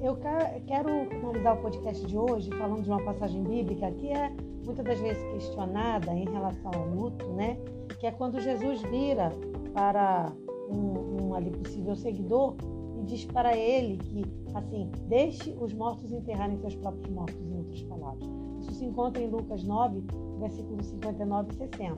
Eu 0.00 0.16
quero 0.16 0.88
finalizar 1.10 1.58
o 1.58 1.60
podcast 1.60 2.06
de 2.06 2.16
hoje 2.16 2.48
falando 2.56 2.82
de 2.82 2.88
uma 2.88 3.02
passagem 3.02 3.42
bíblica 3.42 3.90
que 3.90 4.08
é 4.08 4.32
muitas 4.70 4.84
das 4.84 5.00
vezes 5.00 5.22
questionada 5.32 6.12
em 6.12 6.24
relação 6.24 6.70
ao 6.72 6.88
luto, 6.88 7.26
né? 7.30 7.58
Que 7.98 8.06
é 8.06 8.12
quando 8.12 8.40
Jesus 8.40 8.80
vira 8.82 9.30
para 9.74 10.32
um, 10.68 11.26
um 11.26 11.34
ali 11.34 11.50
possível 11.50 11.96
seguidor 11.96 12.54
e 12.98 13.02
diz 13.02 13.24
para 13.24 13.56
ele 13.56 13.96
que, 13.98 14.24
assim, 14.54 14.90
deixe 15.08 15.56
os 15.60 15.74
mortos 15.74 16.12
enterrarem 16.12 16.56
seus 16.58 16.76
próprios 16.76 17.12
mortos, 17.12 17.36
em 17.36 17.56
outras 17.58 17.82
palavras. 17.82 18.24
Isso 18.60 18.72
se 18.74 18.84
encontra 18.84 19.20
em 19.20 19.28
Lucas 19.28 19.64
9, 19.64 20.04
versículos 20.38 20.86
59 20.86 21.52
e 21.52 21.56
60. 21.56 21.96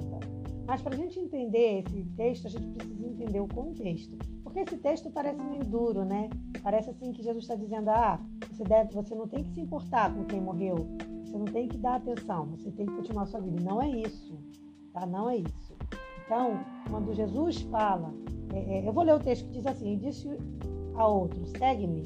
Mas 0.67 0.81
para 0.81 0.95
a 0.95 0.97
gente 0.97 1.21
entender 1.21 1.85
esse 1.87 2.05
texto, 2.17 2.47
a 2.47 2.51
gente 2.51 2.67
precisa 2.69 3.07
entender 3.07 3.41
o 3.41 3.49
contexto. 3.49 4.17
Porque 4.43 4.61
esse 4.61 4.77
texto 4.79 5.11
parece 5.11 5.43
meio 5.43 5.65
duro, 5.65 6.05
né? 6.05 6.31
Parece 6.63 6.91
assim 6.91 7.13
que 7.13 7.23
Jesus 7.23 7.45
está 7.45 7.55
dizendo: 7.55 7.91
ah, 7.91 8.19
você, 8.51 8.65
deve, 8.65 8.95
você 8.95 9.15
não 9.15 9.27
tem 9.27 9.43
que 9.43 9.51
se 9.51 9.61
importar 9.61 10.15
com 10.15 10.25
quem 10.25 10.41
morreu, 10.41 10.77
você 11.33 11.39
não 11.39 11.47
tem 11.47 11.67
que 11.67 11.79
dar 11.79 11.97
atenção, 11.97 12.47
você 12.47 12.71
tem 12.71 12.85
que 12.85 12.93
continuar 12.93 13.27
sua 13.27 13.41
vida. 13.41 13.63
Não 13.63 13.81
é 13.81 13.89
isso, 13.89 14.39
tá? 14.93 15.07
Não 15.07 15.31
é 15.31 15.39
isso. 15.39 15.75
Então, 16.27 16.61
quando 16.91 17.15
Jesus 17.15 17.63
fala, 17.63 18.13
é, 18.53 18.79
é, 18.79 18.89
eu 18.89 18.93
vou 18.93 19.03
ler 19.03 19.15
o 19.15 19.19
texto 19.19 19.47
que 19.47 19.53
diz 19.53 19.67
assim: 19.67 19.97
disse 19.97 20.29
a 20.95 21.07
outro, 21.07 21.45
segue-me. 21.47 22.03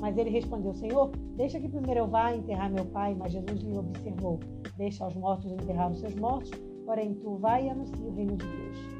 Mas 0.00 0.16
ele 0.16 0.30
respondeu: 0.30 0.72
Senhor, 0.72 1.10
deixa 1.36 1.60
que 1.60 1.68
primeiro 1.68 2.00
eu 2.00 2.08
vá 2.08 2.34
enterrar 2.34 2.72
meu 2.72 2.86
pai. 2.86 3.14
Mas 3.14 3.32
Jesus 3.32 3.60
lhe 3.60 3.76
observou: 3.76 4.40
Deixa 4.78 5.06
os 5.06 5.14
mortos 5.14 5.52
enterrar 5.52 5.90
os 5.90 6.00
seus 6.00 6.14
mortos 6.14 6.50
porém 6.90 7.14
tu 7.14 7.36
vai 7.36 7.66
e 7.66 7.70
anuncia 7.70 8.04
o 8.04 8.12
reino 8.12 8.36
de 8.36 8.44
Deus. 8.44 8.99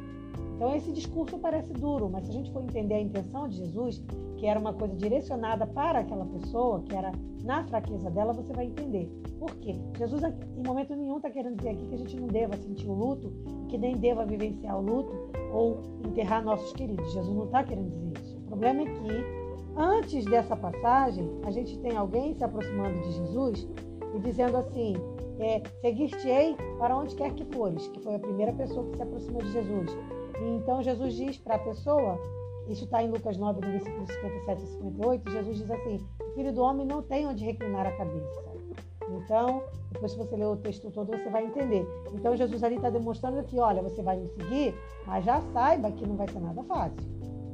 Então 0.60 0.76
esse 0.76 0.92
discurso 0.92 1.38
parece 1.38 1.72
duro, 1.72 2.10
mas 2.10 2.26
se 2.26 2.32
a 2.32 2.34
gente 2.34 2.52
for 2.52 2.62
entender 2.62 2.92
a 2.92 3.00
intenção 3.00 3.48
de 3.48 3.56
Jesus, 3.56 4.04
que 4.36 4.44
era 4.44 4.60
uma 4.60 4.74
coisa 4.74 4.94
direcionada 4.94 5.66
para 5.66 6.00
aquela 6.00 6.26
pessoa, 6.26 6.82
que 6.82 6.94
era 6.94 7.10
na 7.42 7.64
fraqueza 7.64 8.10
dela, 8.10 8.34
você 8.34 8.52
vai 8.52 8.66
entender. 8.66 9.10
Por 9.38 9.56
quê? 9.56 9.80
Jesus 9.96 10.22
em 10.22 10.62
momento 10.62 10.94
nenhum 10.94 11.16
está 11.16 11.30
querendo 11.30 11.56
dizer 11.56 11.70
aqui 11.70 11.86
que 11.86 11.94
a 11.94 11.96
gente 11.96 12.20
não 12.20 12.26
deva 12.26 12.58
sentir 12.58 12.86
o 12.86 12.92
luto, 12.92 13.32
que 13.70 13.78
nem 13.78 13.96
deva 13.96 14.26
vivenciar 14.26 14.78
o 14.78 14.82
luto 14.82 15.10
ou 15.50 15.80
enterrar 16.06 16.44
nossos 16.44 16.74
queridos. 16.74 17.10
Jesus 17.10 17.34
não 17.34 17.46
está 17.46 17.64
querendo 17.64 17.88
dizer 17.88 18.12
isso. 18.22 18.36
O 18.36 18.42
problema 18.42 18.82
é 18.82 18.84
que 18.84 19.24
antes 19.78 20.26
dessa 20.26 20.54
passagem, 20.54 21.26
a 21.46 21.50
gente 21.50 21.78
tem 21.78 21.96
alguém 21.96 22.34
se 22.34 22.44
aproximando 22.44 23.00
de 23.00 23.12
Jesus 23.12 23.66
e 24.14 24.18
dizendo 24.18 24.58
assim: 24.58 24.92
é, 25.38 25.62
seguir-te-ei 25.80 26.54
para 26.78 26.94
onde 26.98 27.14
quer 27.14 27.32
que 27.32 27.46
fores, 27.46 27.88
que 27.88 28.00
foi 28.00 28.16
a 28.16 28.18
primeira 28.18 28.52
pessoa 28.52 28.84
que 28.90 28.96
se 28.98 29.02
aproximou 29.02 29.40
de 29.40 29.52
Jesus. 29.52 29.96
E 30.40 30.56
então 30.56 30.82
Jesus 30.82 31.14
diz 31.14 31.36
para 31.36 31.56
a 31.56 31.58
pessoa, 31.58 32.18
isso 32.68 32.84
está 32.84 33.02
em 33.02 33.10
Lucas 33.10 33.36
9, 33.36 33.60
no 33.60 33.72
versículo 33.72 34.06
57 34.06 34.62
e 34.62 34.66
58, 34.66 35.30
Jesus 35.30 35.58
diz 35.58 35.70
assim: 35.70 36.06
o 36.20 36.34
filho 36.34 36.52
do 36.52 36.62
homem 36.62 36.86
não 36.86 37.02
tem 37.02 37.26
onde 37.26 37.44
reclinar 37.44 37.86
a 37.86 37.92
cabeça. 37.92 38.50
Então, 39.08 39.62
depois 39.90 40.12
se 40.12 40.18
você 40.18 40.36
ler 40.36 40.46
o 40.46 40.56
texto 40.56 40.90
todo, 40.90 41.10
você 41.10 41.28
vai 41.28 41.44
entender. 41.44 41.84
Então, 42.14 42.36
Jesus 42.36 42.62
ali 42.62 42.76
está 42.76 42.90
demonstrando 42.90 43.42
que, 43.42 43.58
olha, 43.58 43.82
você 43.82 44.02
vai 44.02 44.16
me 44.16 44.28
seguir, 44.28 44.74
mas 45.06 45.24
já 45.24 45.40
saiba 45.52 45.90
que 45.90 46.06
não 46.06 46.16
vai 46.16 46.28
ser 46.28 46.38
nada 46.38 46.62
fácil. 46.62 47.00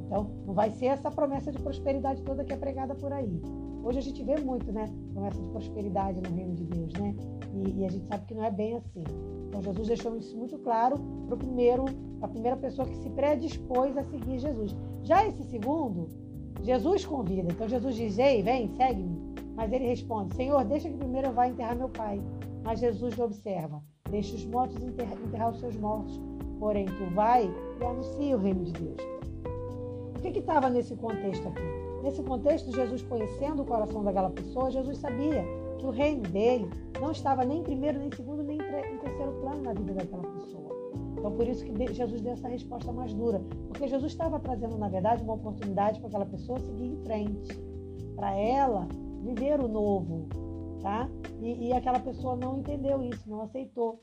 Então, 0.05 0.29
não 0.45 0.53
vai 0.53 0.69
ser 0.71 0.85
essa 0.87 1.09
promessa 1.09 1.51
de 1.51 1.59
prosperidade 1.59 2.21
toda 2.21 2.43
que 2.43 2.53
é 2.53 2.57
pregada 2.57 2.93
por 2.95 3.11
aí. 3.11 3.41
Hoje 3.83 3.99
a 3.99 4.01
gente 4.01 4.23
vê 4.23 4.39
muito, 4.39 4.71
né? 4.71 4.85
Promessa 5.13 5.41
de 5.41 5.47
prosperidade 5.49 6.21
no 6.21 6.35
reino 6.35 6.53
de 6.55 6.65
Deus, 6.65 6.93
né? 6.93 7.15
E, 7.53 7.81
e, 7.81 7.85
a 7.85 7.89
gente 7.89 8.05
sabe 8.07 8.25
que 8.25 8.33
não 8.33 8.43
é 8.43 8.51
bem 8.51 8.75
assim. 8.75 9.03
Então 9.47 9.61
Jesus 9.61 9.87
deixou 9.87 10.15
isso 10.17 10.37
muito 10.37 10.57
claro 10.59 10.97
para 11.27 11.37
primeiro, 11.37 11.85
a 12.21 12.27
primeira 12.27 12.57
pessoa 12.57 12.87
que 12.87 12.97
se 12.97 13.09
predispôs 13.11 13.97
a 13.97 14.03
seguir 14.03 14.39
Jesus. 14.39 14.75
Já 15.03 15.25
esse 15.25 15.43
segundo, 15.43 16.07
Jesus 16.61 17.05
convida. 17.05 17.51
Então 17.51 17.67
Jesus 17.67 17.95
diz: 17.95 18.17
Ei, 18.17 18.41
vem, 18.43 18.69
segue-me. 18.75 19.17
Mas 19.55 19.71
ele 19.71 19.87
responde: 19.87 20.35
Senhor, 20.35 20.63
deixa 20.65 20.89
que 20.89 20.97
primeiro 20.97 21.27
eu 21.29 21.33
vá 21.33 21.47
enterrar 21.47 21.75
meu 21.75 21.89
pai. 21.89 22.21
Mas 22.63 22.79
Jesus 22.79 23.15
lhe 23.15 23.23
observa: 23.23 23.81
Deixa 24.09 24.35
os 24.35 24.45
mortos 24.45 24.81
enterrar, 24.83 25.17
enterrar 25.19 25.51
os 25.51 25.59
seus 25.59 25.75
mortos. 25.77 26.19
Porém, 26.59 26.85
tu 26.85 27.13
vai 27.13 27.49
e 27.79 27.83
anuncia 27.83 28.35
o 28.35 28.39
reino 28.39 28.63
de 28.65 28.73
Deus. 28.73 28.97
O 30.17 30.19
que 30.19 30.39
estava 30.39 30.69
nesse 30.69 30.95
contexto 30.95 31.47
aqui? 31.47 31.86
Nesse 32.03 32.21
contexto, 32.23 32.71
Jesus 32.71 33.01
conhecendo 33.03 33.63
o 33.63 33.65
coração 33.65 34.03
daquela 34.03 34.29
pessoa, 34.29 34.71
Jesus 34.71 34.97
sabia 34.97 35.43
que 35.77 35.85
o 35.85 35.89
reino 35.89 36.23
dele 36.23 36.69
não 36.99 37.11
estava 37.11 37.43
nem 37.43 37.59
em 37.59 37.63
primeiro, 37.63 37.99
nem 37.99 38.07
em 38.07 38.15
segundo, 38.15 38.43
nem 38.43 38.57
em 38.57 38.97
terceiro 38.97 39.31
plano 39.41 39.61
na 39.63 39.73
vida 39.73 39.93
daquela 39.93 40.23
pessoa. 40.23 40.67
Então, 41.17 41.31
por 41.31 41.47
isso 41.47 41.65
que 41.65 41.93
Jesus 41.93 42.21
deu 42.21 42.33
essa 42.33 42.47
resposta 42.47 42.91
mais 42.91 43.13
dura, 43.13 43.41
porque 43.67 43.87
Jesus 43.87 44.11
estava 44.11 44.39
trazendo, 44.39 44.77
na 44.77 44.87
verdade, 44.87 45.23
uma 45.23 45.33
oportunidade 45.33 45.99
para 45.99 46.07
aquela 46.07 46.25
pessoa 46.25 46.59
seguir 46.59 46.85
em 46.85 46.97
frente, 47.03 47.59
para 48.15 48.35
ela 48.35 48.87
viver 49.23 49.59
o 49.59 49.67
novo, 49.67 50.27
tá? 50.81 51.09
E, 51.41 51.67
e 51.67 51.73
aquela 51.73 51.99
pessoa 51.99 52.35
não 52.35 52.59
entendeu 52.59 53.01
isso, 53.03 53.29
não 53.29 53.41
aceitou. 53.41 53.99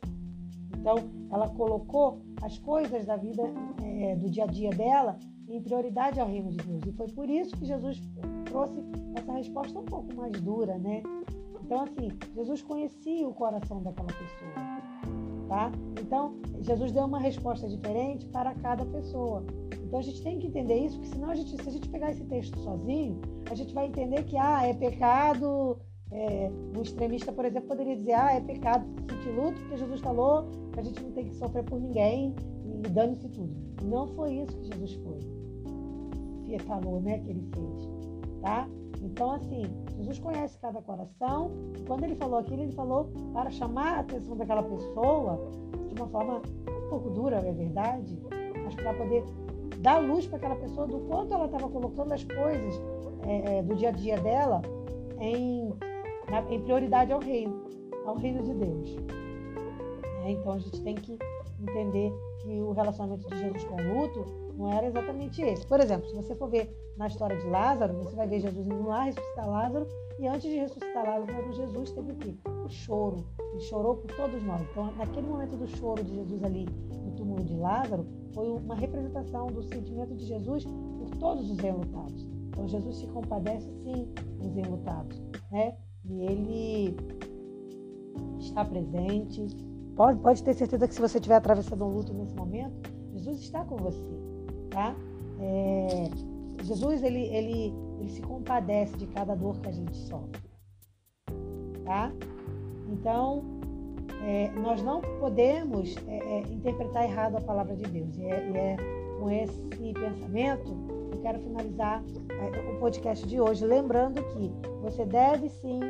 Então, 0.76 0.96
ela 1.30 1.48
colocou 1.48 2.20
as 2.42 2.58
coisas 2.58 3.06
da 3.06 3.16
vida, 3.16 3.42
é, 3.82 4.16
do 4.16 4.28
dia 4.28 4.44
a 4.44 4.46
dia 4.46 4.70
dela, 4.70 5.16
em 5.48 5.60
prioridade 5.60 6.20
ao 6.20 6.28
reino 6.28 6.50
de 6.50 6.58
Deus. 6.58 6.82
E 6.86 6.92
foi 6.92 7.08
por 7.08 7.28
isso 7.28 7.56
que 7.56 7.64
Jesus 7.64 8.00
trouxe 8.46 8.80
essa 9.16 9.32
resposta 9.32 9.78
um 9.78 9.84
pouco 9.84 10.14
mais 10.14 10.32
dura, 10.40 10.78
né? 10.78 11.02
Então, 11.62 11.82
assim, 11.82 12.08
Jesus 12.34 12.62
conhecia 12.62 13.26
o 13.26 13.32
coração 13.32 13.82
daquela 13.82 14.08
pessoa, 14.08 14.52
tá? 15.48 15.72
Então, 16.00 16.34
Jesus 16.60 16.92
deu 16.92 17.04
uma 17.04 17.18
resposta 17.18 17.66
diferente 17.66 18.26
para 18.26 18.54
cada 18.54 18.84
pessoa. 18.84 19.44
Então, 19.82 19.98
a 19.98 20.02
gente 20.02 20.22
tem 20.22 20.38
que 20.38 20.46
entender 20.46 20.76
isso, 20.76 20.98
porque 20.98 21.14
senão, 21.14 21.30
a 21.30 21.34
gente, 21.34 21.62
se 21.62 21.68
a 21.68 21.72
gente 21.72 21.88
pegar 21.88 22.10
esse 22.10 22.24
texto 22.24 22.58
sozinho, 22.58 23.20
a 23.50 23.54
gente 23.54 23.72
vai 23.72 23.86
entender 23.86 24.24
que, 24.24 24.36
ah, 24.36 24.66
é 24.66 24.74
pecado. 24.74 25.78
É, 26.10 26.48
um 26.76 26.82
extremista, 26.82 27.32
por 27.32 27.44
exemplo, 27.44 27.66
poderia 27.66 27.96
dizer, 27.96 28.12
ah, 28.12 28.32
é 28.34 28.40
pecado 28.40 28.86
sentir 29.10 29.30
luto, 29.30 29.58
porque 29.62 29.78
Jesus 29.78 30.00
falou 30.00 30.46
que 30.72 30.78
a 30.78 30.82
gente 30.82 31.02
não 31.02 31.10
tem 31.10 31.24
que 31.24 31.34
sofrer 31.34 31.64
por 31.64 31.80
ninguém 31.80 32.36
e 32.64 32.88
dane-se 32.88 33.28
tudo. 33.30 33.52
Não 33.82 34.06
foi 34.08 34.34
isso 34.34 34.56
que 34.58 34.66
Jesus 34.66 34.92
foi 34.94 35.33
falou, 36.58 37.00
né, 37.00 37.18
que 37.18 37.30
ele 37.30 37.48
fez, 37.54 37.90
tá? 38.40 38.68
Então, 39.02 39.32
assim, 39.32 39.64
Jesus 39.98 40.18
conhece 40.18 40.58
cada 40.58 40.80
coração. 40.80 41.50
Quando 41.86 42.04
ele 42.04 42.14
falou 42.14 42.38
aquilo, 42.38 42.62
ele 42.62 42.72
falou 42.72 43.10
para 43.32 43.50
chamar 43.50 43.96
a 43.96 44.00
atenção 44.00 44.36
daquela 44.36 44.62
pessoa 44.62 45.38
de 45.88 46.00
uma 46.00 46.08
forma 46.08 46.38
um 46.38 46.88
pouco 46.88 47.10
dura, 47.10 47.36
é 47.36 47.52
verdade, 47.52 48.18
mas 48.64 48.74
para 48.74 48.94
poder 48.94 49.22
dar 49.80 49.98
luz 49.98 50.26
para 50.26 50.38
aquela 50.38 50.56
pessoa 50.56 50.86
do 50.86 50.98
quanto 51.00 51.34
ela 51.34 51.44
estava 51.44 51.68
colocando 51.68 52.12
as 52.12 52.24
coisas 52.24 52.80
é, 53.26 53.58
é, 53.58 53.62
do 53.62 53.74
dia 53.74 53.90
a 53.90 53.92
dia 53.92 54.16
dela 54.18 54.62
em, 55.20 55.72
na, 56.30 56.40
em 56.50 56.60
prioridade 56.62 57.12
ao 57.12 57.20
reino, 57.20 57.64
ao 58.06 58.16
reino 58.16 58.42
de 58.42 58.54
Deus. 58.54 58.96
É, 60.24 60.30
então 60.30 60.52
a 60.52 60.58
gente 60.58 60.80
tem 60.82 60.94
que 60.94 61.18
entender 61.60 62.12
que 62.42 62.60
o 62.60 62.72
relacionamento 62.72 63.28
de 63.28 63.38
Jesus 63.38 63.64
com 63.64 63.74
o 63.74 64.00
luto 64.00 64.43
não 64.56 64.72
era 64.72 64.86
exatamente 64.86 65.42
esse. 65.42 65.66
Por 65.66 65.80
exemplo, 65.80 66.08
se 66.08 66.14
você 66.14 66.34
for 66.34 66.48
ver 66.48 66.74
na 66.96 67.08
história 67.08 67.36
de 67.36 67.46
Lázaro, 67.46 67.94
você 67.94 68.14
vai 68.14 68.26
ver 68.26 68.40
Jesus 68.40 68.66
indo 68.66 68.86
lá 68.86 69.04
ressuscitar 69.04 69.48
Lázaro, 69.48 69.86
e 70.18 70.26
antes 70.26 70.42
de 70.42 70.56
ressuscitar 70.56 71.04
Lázaro, 71.04 71.52
Jesus 71.52 71.90
teve 71.90 72.12
o 72.12 72.16
quê? 72.16 72.34
O 72.64 72.68
choro. 72.68 73.24
Ele 73.52 73.60
chorou 73.60 73.96
por 73.96 74.14
todos 74.14 74.42
nós. 74.44 74.62
Então, 74.70 74.92
naquele 74.96 75.26
momento 75.26 75.56
do 75.56 75.66
choro 75.66 76.02
de 76.04 76.14
Jesus 76.14 76.42
ali 76.44 76.66
no 77.04 77.10
túmulo 77.12 77.42
de 77.42 77.56
Lázaro, 77.56 78.06
foi 78.32 78.48
uma 78.48 78.74
representação 78.74 79.48
do 79.48 79.62
sentimento 79.62 80.14
de 80.14 80.24
Jesus 80.24 80.64
por 80.64 81.10
todos 81.18 81.50
os 81.50 81.58
enlutados. 81.58 82.28
Então, 82.48 82.68
Jesus 82.68 82.96
se 82.98 83.06
compadece 83.08 83.68
sim 83.82 84.08
dos 84.38 84.56
enlutados, 84.56 85.20
né? 85.50 85.76
E 86.04 86.22
ele 86.22 86.96
está 88.38 88.64
presente. 88.64 89.46
Pode, 89.96 90.20
pode 90.20 90.42
ter 90.42 90.54
certeza 90.54 90.86
que 90.86 90.94
se 90.94 91.00
você 91.00 91.18
estiver 91.18 91.36
atravessando 91.36 91.84
um 91.84 91.88
luto 91.88 92.12
nesse 92.12 92.34
momento, 92.34 92.92
Jesus 93.12 93.40
está 93.40 93.64
com 93.64 93.76
você 93.76 94.23
tá? 94.74 94.94
É, 95.40 96.10
Jesus 96.64 97.02
ele, 97.02 97.26
ele, 97.28 97.72
ele 98.00 98.10
se 98.10 98.20
compadece 98.20 98.96
de 98.96 99.06
cada 99.06 99.34
dor 99.34 99.58
que 99.60 99.68
a 99.68 99.72
gente 99.72 99.96
sofre, 99.96 100.42
tá? 101.84 102.12
Então 102.88 103.42
é, 104.26 104.50
nós 104.50 104.82
não 104.82 105.00
podemos 105.20 105.96
é, 106.08 106.16
é 106.16 106.40
interpretar 106.52 107.04
errado 107.04 107.36
a 107.36 107.40
palavra 107.40 107.76
de 107.76 107.84
Deus. 107.84 108.16
E 108.16 108.24
é, 108.24 108.34
é 108.34 108.76
com 109.20 109.30
esse 109.30 109.62
pensamento 109.94 110.76
eu 111.12 111.20
quero 111.22 111.38
finalizar 111.38 112.02
é, 112.30 112.72
o 112.72 112.80
podcast 112.80 113.26
de 113.26 113.40
hoje, 113.40 113.64
lembrando 113.64 114.22
que 114.30 114.52
você 114.82 115.06
deve 115.06 115.48
sim 115.48 115.80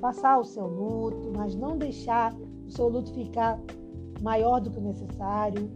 passar 0.00 0.38
o 0.38 0.44
seu 0.44 0.66
luto, 0.66 1.30
mas 1.36 1.54
não 1.54 1.78
deixar 1.78 2.34
o 2.66 2.70
seu 2.72 2.88
luto 2.88 3.14
ficar 3.14 3.56
maior 4.20 4.60
do 4.60 4.68
que 4.68 4.78
o 4.78 4.82
necessário, 4.82 5.70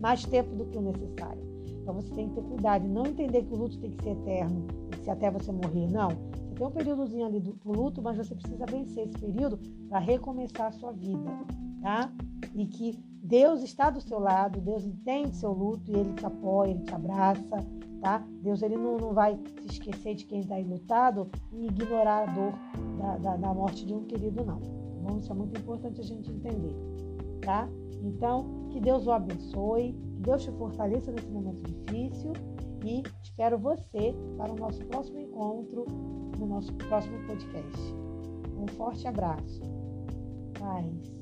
mais 0.00 0.24
tempo 0.24 0.54
do 0.56 0.64
que 0.66 0.76
o 0.76 0.82
necessário. 0.82 1.42
Então 1.82 1.94
você 1.94 2.14
tem 2.14 2.28
que 2.28 2.34
ter 2.34 2.42
cuidado 2.42 2.86
não 2.88 3.06
entender 3.06 3.42
que 3.42 3.52
o 3.52 3.56
luto 3.56 3.78
tem 3.78 3.90
que 3.90 4.02
ser 4.02 4.10
eterno, 4.10 4.66
ser 5.02 5.10
até 5.10 5.30
você 5.30 5.52
morrer. 5.52 5.88
Não. 5.90 6.08
Você 6.08 6.54
tem 6.54 6.66
um 6.66 6.70
períodozinho 6.70 7.26
ali 7.26 7.40
do, 7.40 7.52
do 7.52 7.72
luto, 7.72 8.02
mas 8.02 8.16
você 8.16 8.34
precisa 8.34 8.64
vencer 8.66 9.08
esse 9.08 9.18
período 9.18 9.58
para 9.88 9.98
recomeçar 9.98 10.68
a 10.68 10.72
sua 10.72 10.92
vida, 10.92 11.30
tá? 11.82 12.12
E 12.54 12.66
que 12.66 12.98
Deus 13.22 13.62
está 13.62 13.90
do 13.90 14.00
seu 14.00 14.18
lado, 14.18 14.60
Deus 14.60 14.84
entende 14.84 15.36
seu 15.36 15.52
luto 15.52 15.90
e 15.90 15.94
Ele 15.94 16.12
te 16.14 16.26
apoia, 16.26 16.70
Ele 16.70 16.84
te 16.84 16.94
abraça, 16.94 17.66
tá? 18.00 18.24
Deus 18.42 18.62
ele 18.62 18.76
não, 18.76 18.96
não 18.96 19.12
vai 19.12 19.38
se 19.60 19.66
esquecer 19.66 20.14
de 20.14 20.24
quem 20.24 20.40
está 20.40 20.58
enlutado 20.58 21.30
e 21.52 21.66
ignorar 21.66 22.28
a 22.28 22.32
dor 22.32 22.52
da, 22.98 23.16
da, 23.18 23.36
da, 23.36 23.54
morte 23.54 23.84
de 23.84 23.94
um 23.94 24.04
querido, 24.04 24.44
não. 24.44 24.58
Tá 24.58 24.68
bom? 25.02 25.18
Isso 25.18 25.30
é 25.30 25.34
muito 25.34 25.60
importante 25.60 26.00
a 26.00 26.04
gente 26.04 26.30
entender, 26.30 26.74
tá? 27.42 27.68
Então, 28.02 28.59
que 28.70 28.80
Deus 28.80 29.06
o 29.06 29.12
abençoe, 29.12 29.92
que 29.92 30.22
Deus 30.22 30.42
te 30.42 30.50
fortaleça 30.52 31.12
nesse 31.12 31.28
momento 31.28 31.62
difícil 31.62 32.32
e 32.84 33.02
espero 33.22 33.58
você 33.58 34.14
para 34.36 34.52
o 34.52 34.56
nosso 34.56 34.84
próximo 34.86 35.20
encontro, 35.20 35.86
no 36.38 36.46
nosso 36.46 36.72
próximo 36.74 37.18
podcast. 37.26 37.94
Um 38.56 38.66
forte 38.68 39.06
abraço. 39.06 39.60
Paz. 40.58 41.20